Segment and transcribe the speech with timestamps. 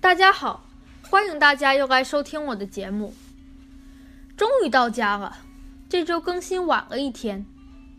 [0.00, 0.64] 大家好，
[1.10, 3.12] 欢迎大家又来收听我的节目。
[4.34, 5.36] 终于到家了，
[5.90, 7.44] 这周更新晚了一天，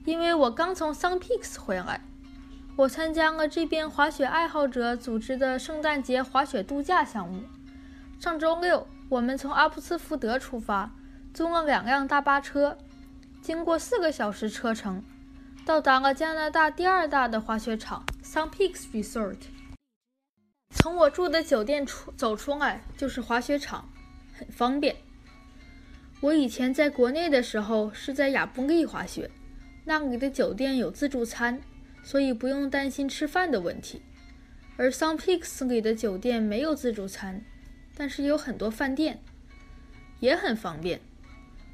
[0.06, 2.02] 因为我刚从 Sun Peaks 回来。
[2.76, 7.44] 我参加了这边滑雪爱好者组织的圣诞节滑雪度假项目。
[8.20, 10.90] 上周六，我们从阿普斯福德出发，
[11.36, 12.80] 租了两辆大巴车，
[13.44, 15.04] 经过四个小时车程，
[15.64, 19.38] 到达了加拿大第二大的滑雪场 Sun Peaks Resort。
[20.82, 23.88] 从我住的酒店出走出来就是滑雪场，
[24.34, 24.96] 很方便。
[26.22, 29.30] 我以前在国内的时候是在亚布力滑雪，
[29.86, 31.62] 那里的酒店有自助餐，
[32.02, 34.02] 所以不用担心吃饭的问题。
[34.76, 37.46] 而 Sun Peaks 里的酒店没有自助餐，
[37.96, 39.22] 但是有很多饭店，
[40.20, 41.00] 也很方便。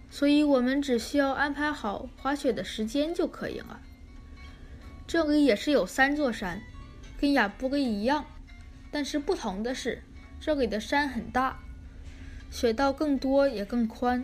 [0.09, 3.79] 所以我们只需要安排好滑雪的时间就可以了。
[5.07, 6.61] 这里也是有三座山，
[7.17, 8.25] 跟亚布力一样。
[8.91, 10.01] 但是不同的是，
[10.39, 11.59] 这里的山很大，
[12.49, 14.23] 雪道更多也更宽。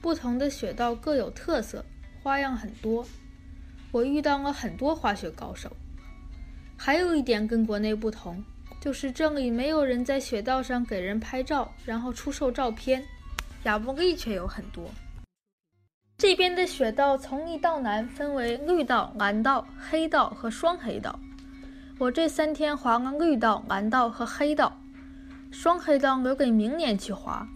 [0.00, 1.84] 不同的雪道各有特色，
[2.22, 3.04] 花样很多。
[3.90, 5.76] 我遇到了很多滑雪高手。
[6.76, 8.44] 还有一点跟国内不同，
[8.80, 13.02] 就是这里没有人在雪道上给人拍照，然后出售照片。
[13.64, 14.88] 亚布力却有很多。
[16.16, 21.18] 这边的雪道从易到难分为绿道、蓝道、黑道和双黑道。
[21.98, 24.78] 我这三天滑了绿道、蓝道和黑道，
[25.50, 27.48] 双黑道留给明年去滑。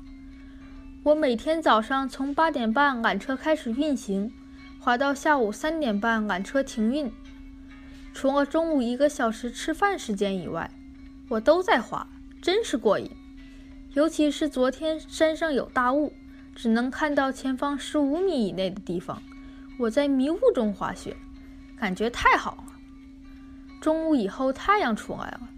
[1.02, 4.32] 我每天早上从八点半缆车开始运行，
[4.78, 7.12] 滑到下午三点半缆车停运。
[8.14, 10.70] 除了中午一个小时吃饭时间以外，
[11.28, 12.08] 我都在滑，
[12.40, 13.10] 真是过瘾。
[13.92, 16.14] 尤其是昨天山上有大雾，
[16.54, 19.22] 只能看到前方十五米以内的地方，
[19.78, 21.14] 我在迷雾中滑雪，
[21.76, 22.64] 感觉太好了。
[23.80, 25.48] 中午以后，太阳出来了，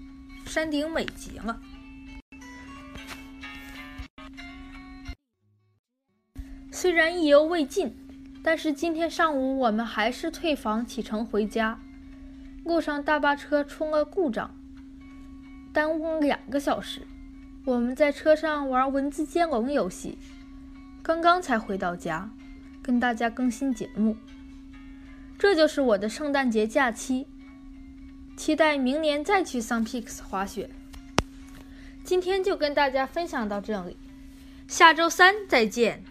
[0.44, 1.60] 山顶美极了。
[6.70, 7.96] 虽然意犹未尽，
[8.42, 11.80] 但是今天上午我们还是退房启程回家。
[12.64, 14.54] 路上大巴车出了故障，
[15.72, 17.02] 耽误两个小时。
[17.64, 20.16] 我们在车上玩文字接龙游戏，
[21.02, 22.30] 刚刚才回到家，
[22.80, 24.16] 跟大家更新节目。
[25.36, 27.26] 这就是我的圣诞节假期。
[28.42, 30.68] 期待明年再去 Sun Peaks 滑雪。
[32.02, 33.96] 今天就跟大家分享到这里，
[34.66, 36.02] 下周三再见。